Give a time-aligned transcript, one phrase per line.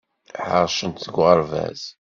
[0.49, 1.81] Ḥarcent deg uɣerbaz.